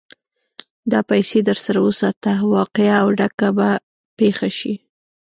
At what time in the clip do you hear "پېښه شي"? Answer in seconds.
4.19-4.73